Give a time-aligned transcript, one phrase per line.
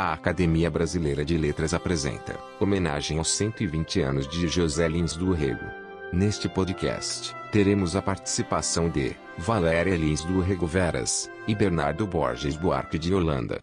[0.00, 5.64] A Academia Brasileira de Letras apresenta homenagem aos 120 anos de José Lins do Rego.
[6.12, 12.96] Neste podcast, teremos a participação de Valéria Lins do Rego Veras e Bernardo Borges Buarque
[12.96, 13.58] de Holanda.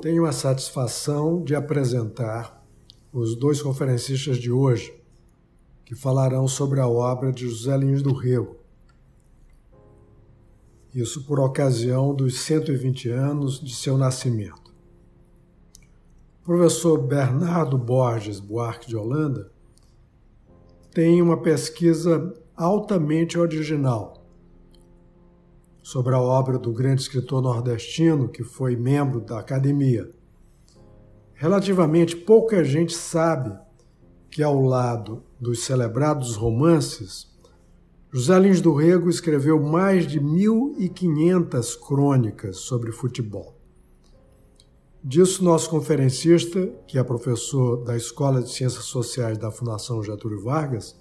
[0.00, 2.66] Tenho a satisfação de apresentar
[3.12, 4.98] os dois conferencistas de hoje,
[5.84, 8.57] que falarão sobre a obra de José Lins do Rego,
[10.94, 14.74] isso por ocasião dos 120 anos de seu nascimento.
[16.42, 19.52] O professor Bernardo Borges Buarque de Holanda
[20.92, 24.26] tem uma pesquisa altamente original
[25.82, 30.10] sobre a obra do grande escritor nordestino que foi membro da academia.
[31.34, 33.56] Relativamente pouca gente sabe
[34.30, 37.28] que, ao lado dos celebrados romances,
[38.10, 43.54] José Lins do Rego escreveu mais de 1.500 crônicas sobre futebol.
[45.04, 50.98] Disso, nosso conferencista, que é professor da Escola de Ciências Sociais da Fundação Getúlio Vargas,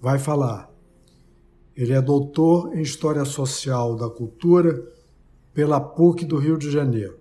[0.00, 0.72] vai falar.
[1.76, 4.90] Ele é doutor em História Social da Cultura
[5.52, 7.18] pela PUC do Rio de Janeiro.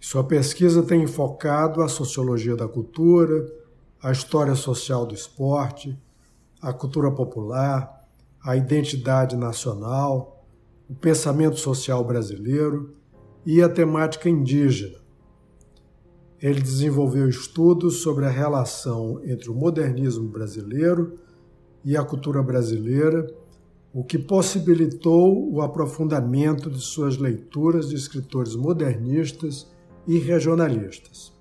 [0.00, 3.46] Sua pesquisa tem enfocado a sociologia da cultura,
[4.02, 5.98] a história social do esporte,
[6.60, 8.00] a cultura popular,
[8.44, 10.44] a identidade nacional,
[10.88, 12.94] o pensamento social brasileiro
[13.46, 14.98] e a temática indígena.
[16.40, 21.18] Ele desenvolveu estudos sobre a relação entre o modernismo brasileiro
[21.84, 23.26] e a cultura brasileira,
[23.92, 29.70] o que possibilitou o aprofundamento de suas leituras de escritores modernistas
[30.06, 31.32] e regionalistas.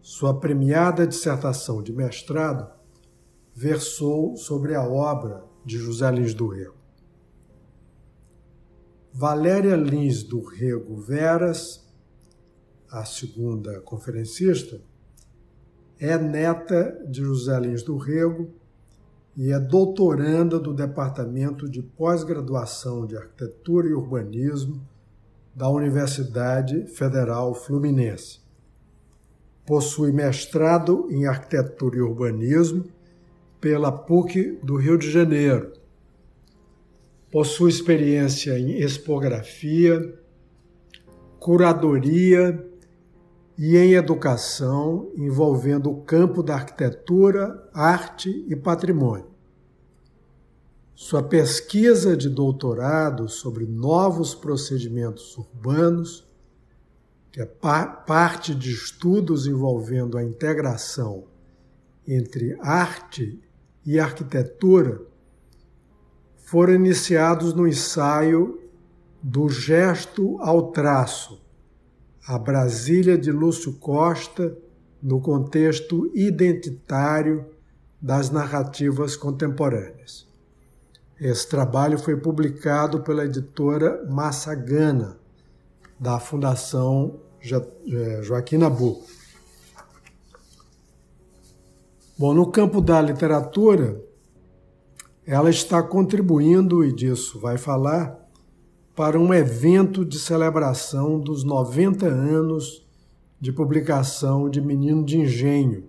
[0.00, 2.75] Sua premiada dissertação de mestrado
[3.56, 6.76] versou sobre a obra de José Lins do Rego.
[9.10, 11.82] Valéria Lins do Rego Veras,
[12.90, 14.78] a segunda conferencista,
[15.98, 18.50] é neta de José Lins do Rego
[19.34, 24.86] e é doutoranda do Departamento de Pós-Graduação de Arquitetura e Urbanismo
[25.54, 28.40] da Universidade Federal Fluminense.
[29.64, 32.94] Possui mestrado em Arquitetura e Urbanismo
[33.66, 35.72] pela PUC do Rio de Janeiro.
[37.32, 40.16] Possui experiência em expografia,
[41.40, 42.64] curadoria
[43.58, 49.26] e em educação envolvendo o campo da arquitetura, arte e patrimônio.
[50.94, 56.24] Sua pesquisa de doutorado sobre novos procedimentos urbanos,
[57.32, 61.24] que é parte de estudos envolvendo a integração
[62.06, 63.42] entre arte
[63.86, 65.00] e arquitetura
[66.36, 68.60] foram iniciados no ensaio
[69.22, 71.40] do gesto ao traço,
[72.26, 74.56] a Brasília de Lúcio Costa
[75.02, 77.46] no contexto identitário
[78.00, 80.26] das narrativas contemporâneas.
[81.20, 85.18] Esse trabalho foi publicado pela editora Massagana,
[85.98, 89.15] da Fundação eh, Joaquim Nabuco.
[92.18, 94.02] Bom, no campo da literatura,
[95.26, 98.26] ela está contribuindo, e disso vai falar,
[98.94, 102.86] para um evento de celebração dos 90 anos
[103.38, 105.84] de publicação de Menino de Engenho,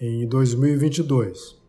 [0.00, 1.60] em 2022.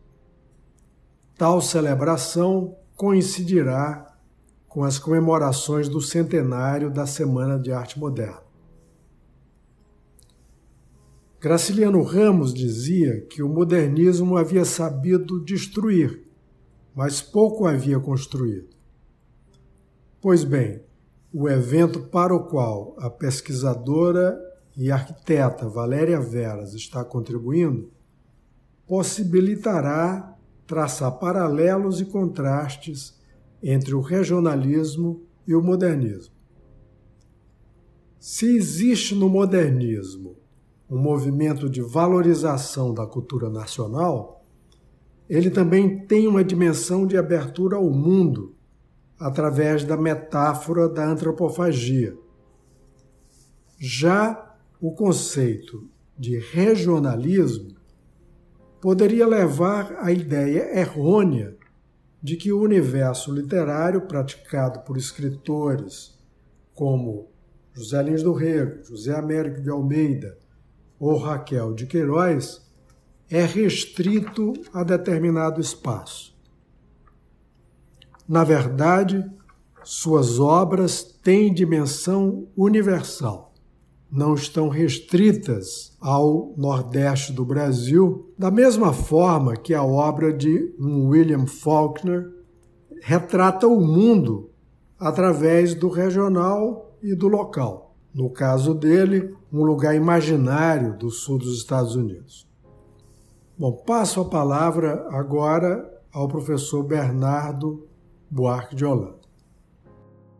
[1.36, 4.16] Tal celebração coincidirá
[4.66, 8.45] com as comemorações do centenário da Semana de Arte Moderna.
[11.46, 16.24] Graciliano Ramos dizia que o modernismo havia sabido destruir,
[16.92, 18.70] mas pouco havia construído.
[20.20, 20.82] Pois bem,
[21.32, 24.36] o evento para o qual a pesquisadora
[24.76, 27.92] e arquiteta Valéria Veras está contribuindo
[28.84, 30.36] possibilitará
[30.66, 33.20] traçar paralelos e contrastes
[33.62, 36.34] entre o regionalismo e o modernismo.
[38.18, 40.44] Se existe no modernismo
[40.88, 44.44] um movimento de valorização da cultura nacional,
[45.28, 48.54] ele também tem uma dimensão de abertura ao mundo
[49.18, 52.16] através da metáfora da antropofagia.
[53.78, 57.74] Já o conceito de regionalismo
[58.80, 61.56] poderia levar à ideia errônea
[62.22, 66.16] de que o universo literário praticado por escritores
[66.74, 67.28] como
[67.72, 70.38] José Lins do Rego, José Américo de Almeida,
[70.98, 72.64] ou Raquel de Queiroz
[73.30, 76.34] é restrito a determinado espaço.
[78.28, 79.24] Na verdade,
[79.88, 83.54] Suas obras têm dimensão universal.
[84.10, 91.46] Não estão restritas ao Nordeste do Brasil, da mesma forma que a obra de William
[91.46, 92.32] Faulkner
[93.00, 94.50] retrata o mundo
[94.98, 97.85] através do regional e do local.
[98.16, 102.48] No caso dele, um lugar imaginário do sul dos Estados Unidos.
[103.58, 107.86] Bom, passo a palavra agora ao professor Bernardo
[108.30, 109.20] Buarque de Holanda.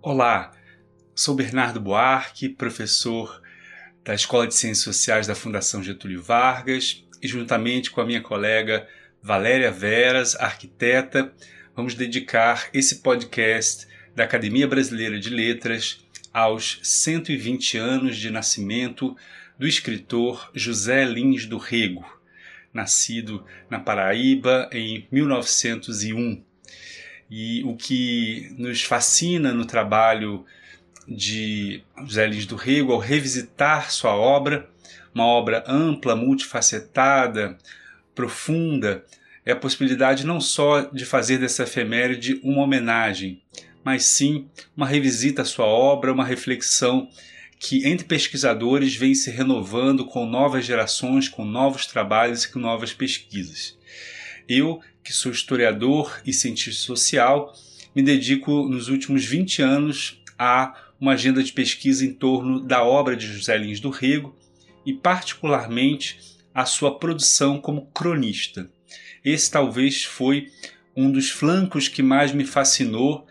[0.00, 0.52] Olá,
[1.14, 3.43] sou Bernardo Buarque, professor
[4.02, 8.88] da Escola de Ciências Sociais da Fundação Getúlio Vargas e juntamente com a minha colega
[9.23, 11.31] Valéria Veras, arquiteta,
[11.75, 16.06] vamos dedicar esse podcast da Academia Brasileira de Letras
[16.37, 19.17] aos 120 anos de nascimento
[19.59, 22.05] do escritor José Lins do Rego,
[22.75, 26.44] nascido na Paraíba em 1901.
[27.31, 30.44] E o que nos fascina no trabalho
[31.09, 34.69] de José Lins do Rego ao revisitar sua obra,
[35.15, 37.56] uma obra ampla, multifacetada,
[38.15, 39.03] profunda,
[39.43, 43.41] é a possibilidade não só de fazer dessa efeméride uma homenagem,
[43.87, 47.09] mas sim uma revisita à sua obra, uma reflexão
[47.56, 52.93] que entre pesquisadores vem se renovando com novas gerações, com novos trabalhos e com novas
[52.93, 53.79] pesquisas.
[54.49, 57.55] Eu, que sou historiador e cientista social,
[57.94, 63.17] me dedico nos últimos 20 anos a uma agenda de pesquisa em torno da obra
[63.17, 64.37] de José Lins do Rego
[64.85, 66.19] e, particularmente,
[66.53, 68.69] a sua produção como cronista.
[69.25, 70.49] Esse talvez foi
[70.97, 73.25] um dos flancos que mais me fascinou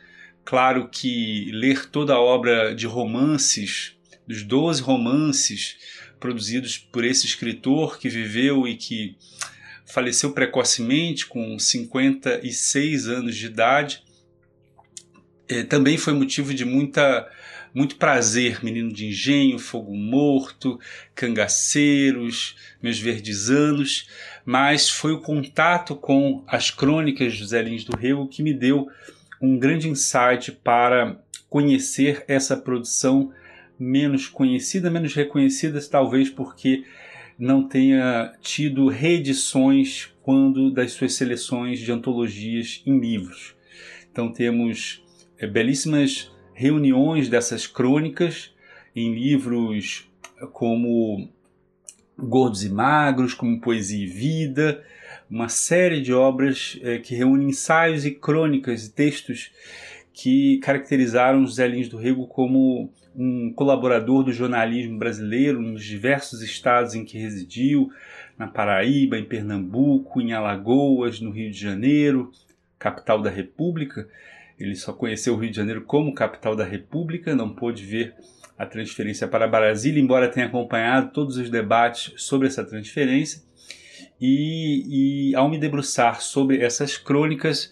[0.45, 3.97] Claro que ler toda a obra de romances,
[4.27, 5.75] dos 12 romances
[6.19, 9.18] produzidos por esse escritor que viveu e que
[9.88, 14.03] faleceu precocemente, com 56 anos de idade,
[15.47, 17.27] é, também foi motivo de muita,
[17.74, 18.63] muito prazer.
[18.63, 20.80] Menino de Engenho, Fogo Morto,
[21.13, 24.07] Cangaceiros, Meus Verdes Anos,
[24.45, 28.88] mas foi o contato com as crônicas de José Lins do Rego que me deu
[29.45, 33.31] um grande insight para conhecer essa produção
[33.77, 36.83] menos conhecida, menos reconhecida, talvez porque
[37.38, 43.56] não tenha tido reedições quando das suas seleções de antologias em livros.
[44.12, 45.03] Então temos
[45.38, 48.53] é, belíssimas reuniões dessas crônicas
[48.95, 50.09] em livros
[50.53, 51.30] como
[52.18, 54.83] Gordos e Magros, como Poesia e Vida,
[55.30, 59.51] uma série de obras é, que reúnem ensaios e crônicas e textos
[60.13, 66.95] que caracterizaram José Lins do Rego como um colaborador do jornalismo brasileiro nos diversos estados
[66.95, 67.89] em que residiu,
[68.38, 72.31] na Paraíba, em Pernambuco, em Alagoas, no Rio de Janeiro,
[72.78, 74.07] capital da República.
[74.60, 78.13] Ele só conheceu o Rio de Janeiro como capital da República, não pôde ver
[78.57, 83.42] a transferência para Brasília, embora tenha acompanhado todos os debates sobre essa transferência.
[84.20, 87.72] E, e ao me debruçar sobre essas crônicas,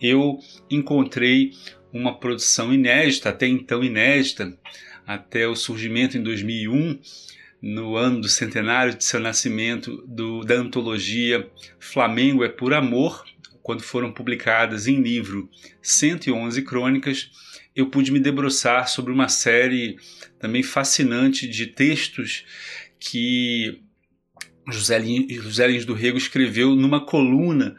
[0.00, 0.38] eu
[0.70, 1.52] encontrei
[1.92, 4.58] uma produção inédita, até então inédita,
[5.06, 6.98] até o surgimento em 2001,
[7.62, 11.48] no ano do centenário de seu nascimento, do, da antologia
[11.78, 13.24] Flamengo é por Amor,
[13.62, 15.48] quando foram publicadas em livro
[15.80, 17.30] 111 crônicas,
[17.74, 19.96] eu pude me debruçar sobre uma série
[20.38, 22.44] também fascinante de textos
[22.98, 23.82] que
[24.68, 27.76] José Lins, do Rego escreveu numa coluna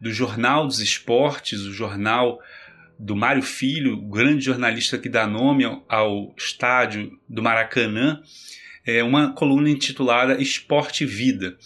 [0.00, 2.40] do Jornal dos Esportes, o jornal
[2.98, 8.22] do Mário Filho, grande jornalista que dá nome ao, ao estádio do Maracanã,
[8.84, 11.56] é uma coluna intitulada Esporte e Vida,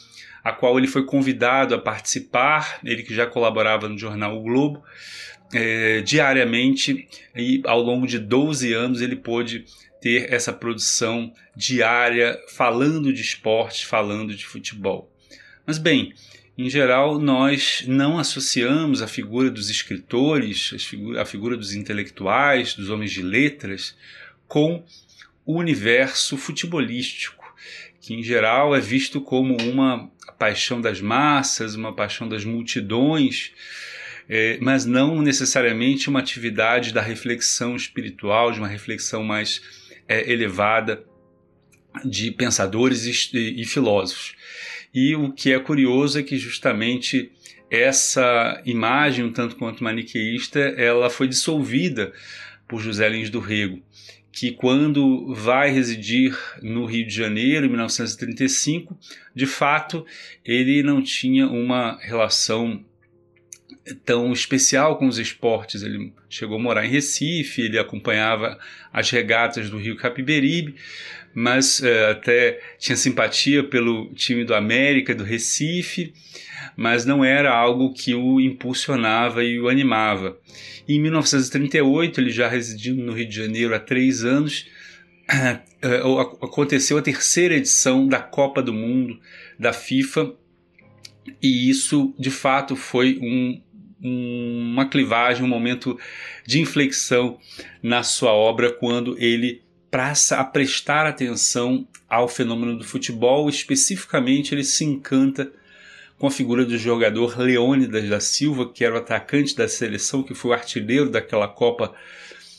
[0.42, 4.82] a qual ele foi convidado a participar, ele que já colaborava no jornal O Globo,
[5.52, 9.64] é, diariamente e ao longo de 12 anos ele pôde
[10.00, 15.12] ter essa produção diária falando de esporte, falando de futebol.
[15.66, 16.14] Mas bem,
[16.57, 20.75] em geral, nós não associamos a figura dos escritores,
[21.19, 23.97] a figura dos intelectuais, dos homens de letras,
[24.47, 24.85] com
[25.47, 27.45] o universo futebolístico,
[28.00, 33.52] que em geral é visto como uma paixão das massas, uma paixão das multidões,
[34.28, 39.79] é, mas não necessariamente uma atividade da reflexão espiritual, de uma reflexão mais
[40.11, 41.05] é, elevada
[42.05, 44.35] de pensadores e, e filósofos.
[44.93, 47.31] E o que é curioso é que justamente
[47.71, 52.12] essa imagem, um tanto quanto maniqueísta, ela foi dissolvida
[52.67, 53.81] por José Lins do Rego,
[54.33, 58.99] que quando vai residir no Rio de Janeiro, em 1935,
[59.33, 60.05] de fato,
[60.45, 62.85] ele não tinha uma relação
[64.04, 65.82] tão especial com os esportes.
[65.82, 68.58] Ele chegou a morar em Recife, ele acompanhava
[68.92, 70.76] as regatas do Rio Capiberibe,
[71.34, 76.12] mas é, até tinha simpatia pelo time do América, do Recife,
[76.76, 80.38] mas não era algo que o impulsionava e o animava.
[80.87, 84.66] E em 1938, ele já residindo no Rio de Janeiro há três anos,
[85.30, 85.60] é,
[86.42, 89.18] aconteceu a terceira edição da Copa do Mundo
[89.58, 90.34] da FIFA,
[91.42, 93.60] e isso de fato foi um,
[94.02, 95.99] um, uma clivagem, um momento
[96.47, 97.38] de inflexão
[97.83, 104.64] na sua obra quando ele passa a prestar atenção ao fenômeno do futebol, especificamente ele
[104.64, 105.50] se encanta
[106.19, 110.35] com a figura do jogador Leônidas da Silva, que era o atacante da seleção, que
[110.35, 111.95] foi o artilheiro daquela Copa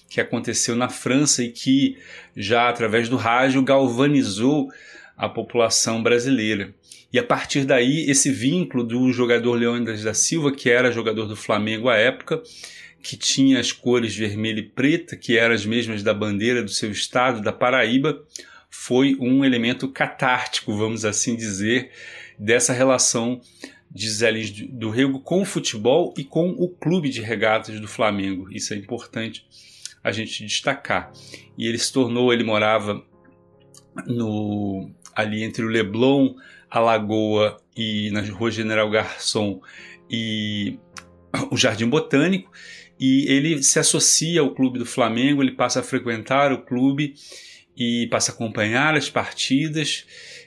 [0.09, 1.97] que aconteceu na França e que
[2.35, 4.69] já através do rádio galvanizou
[5.15, 6.73] a população brasileira.
[7.11, 11.35] E a partir daí, esse vínculo do jogador Leônidas da Silva, que era jogador do
[11.35, 12.41] Flamengo à época,
[13.01, 16.91] que tinha as cores vermelha e preta, que eram as mesmas da bandeira do seu
[16.91, 18.23] estado, da Paraíba,
[18.69, 21.91] foi um elemento catártico, vamos assim dizer,
[22.39, 23.41] dessa relação
[23.89, 27.87] de Zé Lins do Rego com o futebol e com o clube de regatas do
[27.87, 28.47] Flamengo.
[28.49, 29.45] Isso é importante
[30.01, 31.11] a gente destacar.
[31.57, 33.03] E ele se tornou, ele morava
[34.07, 36.35] no ali entre o Leblon,
[36.71, 39.61] a Lagoa e na Rua General Garçom
[40.09, 40.79] e
[41.51, 42.49] o Jardim Botânico,
[42.97, 47.15] e ele se associa ao clube do Flamengo, ele passa a frequentar o clube
[47.75, 50.05] e passa a acompanhar as partidas,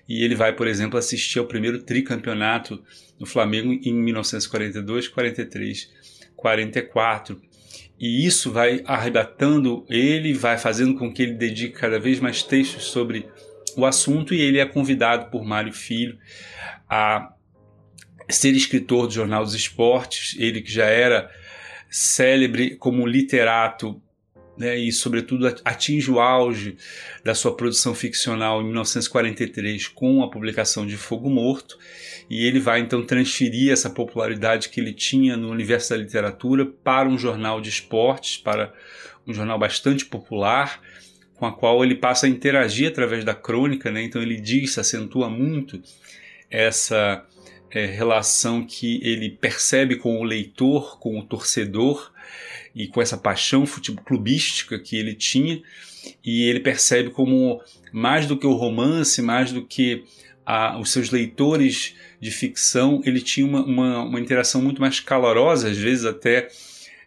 [0.08, 2.82] e ele vai, por exemplo, assistir ao primeiro tricampeonato
[3.18, 5.90] do Flamengo em 1942, 43,
[6.36, 7.40] 44.
[7.98, 12.84] E isso vai arrebatando ele, vai fazendo com que ele dedique cada vez mais textos
[12.84, 13.26] sobre
[13.76, 16.18] o assunto e ele é convidado por Mário Filho
[16.88, 17.32] a
[18.28, 21.30] ser escritor do Jornal dos Esportes, ele que já era
[21.90, 24.00] célebre como literato
[24.56, 26.76] né, e, sobretudo, atinge o auge
[27.24, 31.78] da sua produção ficcional em 1943 com a publicação de Fogo Morto,
[32.30, 37.08] e ele vai então transferir essa popularidade que ele tinha no universo da literatura para
[37.08, 38.72] um jornal de esportes, para
[39.26, 40.80] um jornal bastante popular,
[41.44, 44.02] com a qual ele passa a interagir através da crônica, né?
[44.02, 45.82] então ele diz, acentua muito
[46.50, 47.24] essa
[47.70, 52.12] é, relação que ele percebe com o leitor, com o torcedor
[52.74, 53.64] e com essa paixão
[54.04, 55.62] clubística que ele tinha,
[56.24, 57.60] e ele percebe como
[57.92, 60.04] mais do que o romance, mais do que
[60.46, 65.68] a, os seus leitores de ficção, ele tinha uma, uma, uma interação muito mais calorosa,
[65.68, 66.48] às vezes até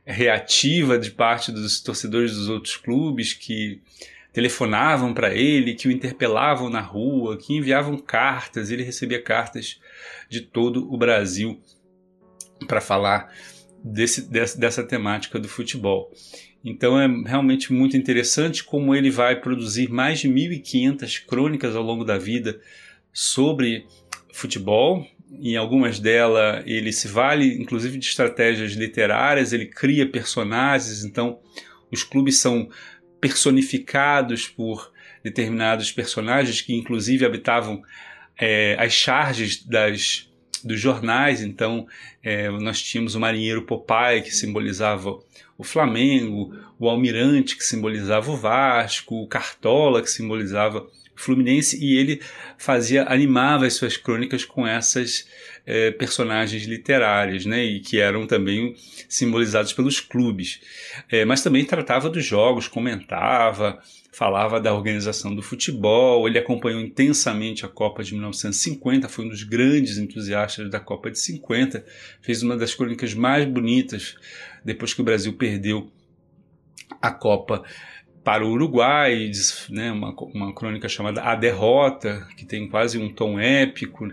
[0.06, 3.82] reativa de parte dos torcedores dos outros clubes que
[4.38, 9.80] telefonavam para ele, que o interpelavam na rua, que enviavam cartas, ele recebia cartas
[10.30, 11.60] de todo o Brasil
[12.68, 13.34] para falar
[13.84, 16.12] desse, dessa temática do futebol.
[16.64, 22.04] Então é realmente muito interessante como ele vai produzir mais de 1.500 crônicas ao longo
[22.04, 22.62] da vida
[23.12, 23.88] sobre
[24.32, 25.04] futebol.
[25.32, 31.40] Em algumas delas ele se vale inclusive de estratégias literárias, ele cria personagens, então
[31.92, 32.70] os clubes são
[33.20, 34.92] personificados por
[35.24, 37.82] determinados personagens que inclusive habitavam
[38.38, 40.30] é, as charges das,
[40.64, 41.42] dos jornais.
[41.42, 41.88] Então
[42.24, 45.20] é, nós tínhamos o marinheiro Popeye que simbolizava
[45.58, 52.22] o Flamengo, o almirante que simbolizava o Vasco, o Cartola que simbolizava Fluminense e ele
[52.58, 55.28] fazia animava as suas crônicas com essas
[55.66, 58.74] é, personagens literárias, né, e que eram também
[59.10, 60.62] simbolizados pelos clubes.
[61.12, 63.82] É, mas também tratava dos jogos, comentava,
[64.14, 66.28] falava da organização do futebol.
[66.28, 71.20] Ele acompanhou intensamente a Copa de 1950, foi um dos grandes entusiastas da Copa de
[71.20, 71.86] 50,
[72.22, 74.16] fez uma das crônicas mais bonitas
[74.64, 75.92] depois que o Brasil perdeu
[77.02, 77.64] a Copa
[78.28, 79.32] para o Uruguai,
[79.70, 84.06] né, uma, uma crônica chamada A Derrota, que tem quase um tom épico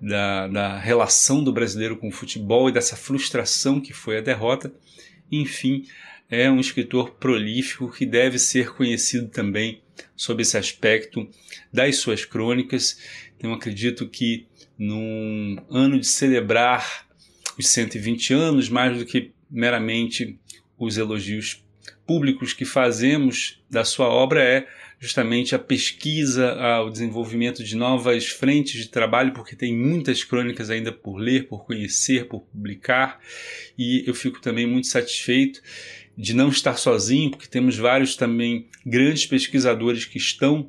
[0.00, 4.72] da, da relação do brasileiro com o futebol e dessa frustração que foi a derrota.
[5.28, 5.84] Enfim,
[6.30, 9.82] é um escritor prolífico que deve ser conhecido também
[10.14, 11.28] sob esse aspecto
[11.72, 12.96] das suas crônicas.
[13.36, 14.46] Então, acredito que
[14.78, 17.08] num ano de celebrar
[17.58, 20.38] os 120 anos, mais do que meramente
[20.78, 21.64] os elogios
[22.06, 24.66] públicos que fazemos da sua obra é
[25.00, 30.90] justamente a pesquisa, o desenvolvimento de novas frentes de trabalho, porque tem muitas crônicas ainda
[30.90, 33.20] por ler, por conhecer, por publicar,
[33.78, 35.62] e eu fico também muito satisfeito
[36.16, 40.68] de não estar sozinho, porque temos vários também grandes pesquisadores que estão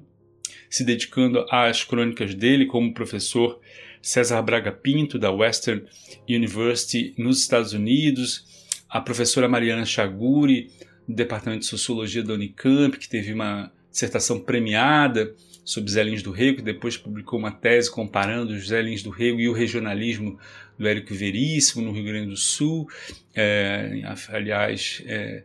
[0.69, 3.59] se dedicando às crônicas dele, como o professor
[3.99, 5.83] César Braga Pinto, da Western
[6.29, 8.45] University, nos Estados Unidos,
[8.88, 10.69] a professora Mariana Chaguri,
[11.10, 15.34] do Departamento de Sociologia da Unicamp, que teve uma dissertação premiada
[15.66, 19.10] sobre Zé Lins do Rego, que depois publicou uma tese comparando os Zé Lins do
[19.10, 20.39] Rego e o regionalismo
[20.78, 22.88] do Érico Veríssimo no Rio Grande do Sul.
[23.34, 25.44] É, aliás, é,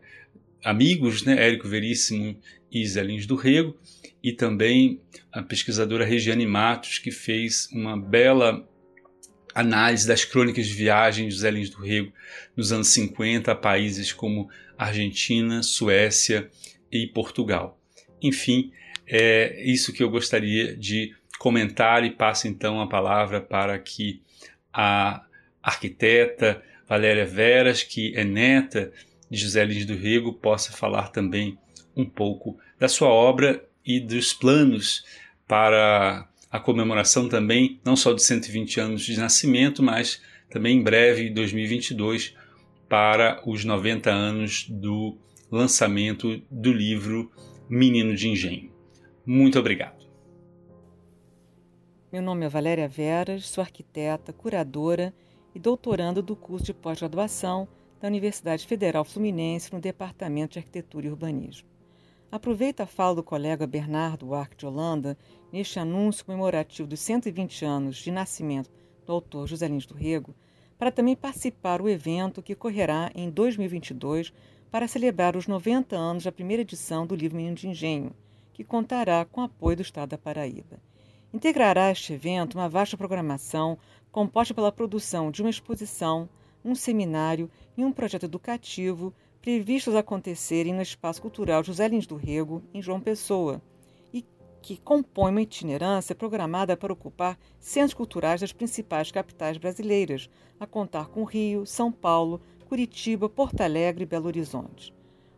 [0.63, 2.37] amigos, né, Érico Veríssimo
[2.71, 3.75] e Zé Lins do Rego,
[4.23, 5.01] e também
[5.33, 8.69] a pesquisadora Regiane Matos, que fez uma bela
[9.55, 12.13] análise das crônicas de viagem de Lins do Rego
[12.57, 16.51] nos anos 50 a países como Argentina, Suécia
[16.91, 17.79] e Portugal.
[18.21, 18.73] Enfim,
[19.07, 24.23] é isso que eu gostaria de comentar e passo então a palavra para que
[24.73, 25.25] a
[25.63, 28.93] arquiteta Valéria Veras, que é neta
[29.31, 31.59] de José Lins do Rego, possa falar também
[31.97, 35.05] um pouco da sua obra e dos planos
[35.47, 41.27] para a comemoração também, não só de 120 anos de nascimento, mas também em breve,
[41.27, 42.33] em 2022,
[42.89, 45.19] para os 90 anos do
[45.51, 47.29] lançamento do livro
[47.69, 48.71] Menino de Engenho.
[49.27, 50.07] Muito obrigado.
[52.13, 55.13] Meu nome é Valéria Veras, sou arquiteta, curadora
[55.57, 57.67] e doutoranda do curso de pós-graduação
[58.01, 61.67] da Universidade Federal Fluminense no Departamento de Arquitetura e Urbanismo.
[62.35, 65.17] Aproveito a fala do colega Bernardo Arque de Holanda
[65.53, 68.73] neste anúncio comemorativo dos 120 anos de nascimento
[69.07, 70.35] do autor José Lins do Rego
[70.77, 74.33] para também participar do evento que ocorrerá em 2022
[74.69, 78.11] para celebrar os 90 anos da primeira edição do livro Menino de Engenho,
[78.53, 80.83] que contará com apoio do Estado da Paraíba.
[81.33, 83.79] Integrará este evento uma vasta programação
[84.11, 86.29] composta pela produção de uma exposição,
[86.65, 89.15] um seminário e um projeto educativo
[89.45, 93.61] previstos acontecerem no Espaço Cultural José Lins do Rego, em João Pessoa,
[94.11, 94.25] e
[94.63, 101.09] que compõe uma itinerância programada para ocupar centros culturais das principais capitais brasileiras, a contar
[101.09, 104.95] com Rio, São Paulo, Curitiba, Porto Alegre e Belo Horizonte.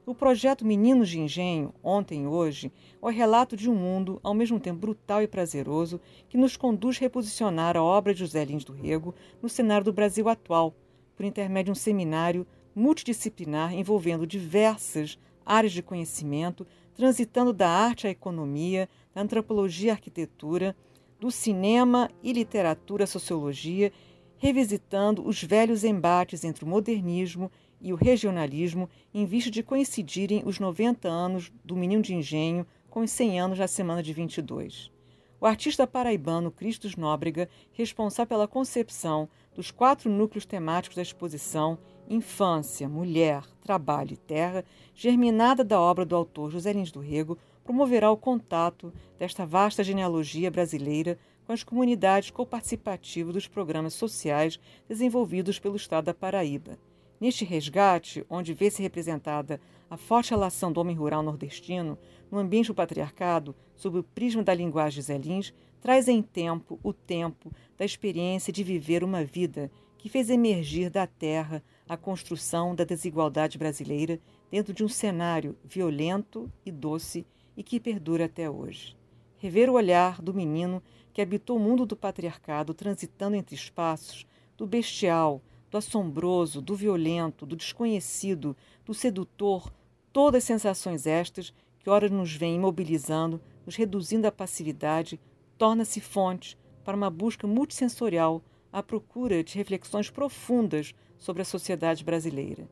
[0.07, 2.71] O projeto Meninos de Engenho, ontem e hoje,
[3.03, 6.97] é o relato de um mundo, ao mesmo tempo brutal e prazeroso, que nos conduz
[6.97, 10.73] a reposicionar a obra de José Lins do Rego no cenário do Brasil atual,
[11.17, 18.11] por intermédio de um seminário multidisciplinar envolvendo diversas áreas de conhecimento, transitando da arte à
[18.11, 20.77] economia, da antropologia à arquitetura,
[21.19, 23.91] do cinema e literatura à sociologia
[24.39, 30.59] revisitando os velhos embates entre o modernismo e o regionalismo em vista de coincidirem os
[30.59, 34.91] 90 anos do Menino de Engenho com os 100 anos da semana de 22.
[35.39, 42.89] O artista paraibano Cristos Nóbrega, responsável pela concepção dos quatro núcleos temáticos da exposição Infância,
[42.89, 44.65] Mulher, Trabalho e Terra,
[44.95, 50.51] germinada da obra do autor José Lins do Rego, promoverá o contato desta vasta genealogia
[50.51, 56.79] brasileira com as comunidades coparticipativas dos programas sociais desenvolvidos pelo Estado da Paraíba.
[57.21, 61.99] Neste resgate, onde vê-se representada a forte relação do homem rural nordestino
[62.31, 65.55] no ambiente do patriarcado, sob o prisma da linguagem Zelins,
[65.87, 71.07] traz em tempo o tempo da experiência de viver uma vida que fez emergir da
[71.07, 74.19] terra a construção da desigualdade brasileira
[74.51, 77.25] dentro de um cenário violento e doce
[77.57, 78.97] e que perdura até hoje.
[79.39, 84.67] Rever o olhar do menino que habitou o mundo do patriarcado, transitando entre espaços do
[84.67, 89.73] bestial, do assombroso, do violento, do desconhecido, do sedutor,
[90.13, 95.21] todas sensações estas que ora nos vêm imobilizando, nos reduzindo à passividade,
[95.59, 98.43] torna-se fonte para uma busca multissensorial
[98.73, 102.69] à procura de reflexões profundas sobre a sociedade brasileira.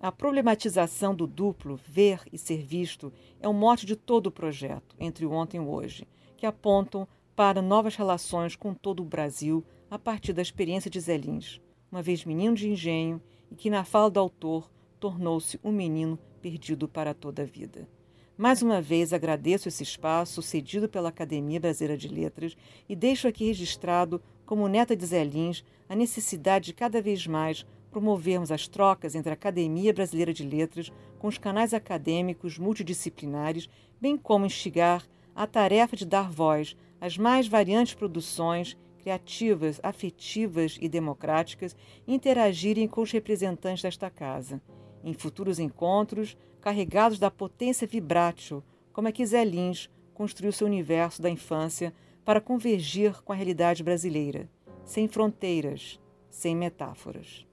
[0.00, 4.96] A problematização do duplo, ver e ser visto, é o mote de todo o projeto,
[4.98, 9.64] entre o ontem e o hoje, que apontam para novas relações com todo o Brasil
[9.90, 13.84] a partir da experiência de Zé Lins, uma vez menino de engenho e que, na
[13.84, 17.88] fala do autor, tornou-se um menino perdido para toda a vida.
[18.36, 22.56] Mais uma vez agradeço esse espaço cedido pela Academia Brasileira de Letras
[22.88, 27.66] e deixo aqui registrado, como neta de Zé Lins, a necessidade de cada vez mais
[27.90, 33.68] promovermos as trocas entre a Academia Brasileira de Letras com os canais acadêmicos multidisciplinares,
[34.00, 40.88] bem como instigar a tarefa de dar voz as mais variantes produções criativas, afetivas e
[40.88, 41.76] democráticas
[42.08, 44.62] interagirem com os representantes desta casa,
[45.02, 48.62] em futuros encontros carregados da potência vibrátil,
[48.92, 51.92] como é que Zé Lins construiu seu universo da infância
[52.24, 54.48] para convergir com a realidade brasileira,
[54.84, 57.44] sem fronteiras, sem metáforas.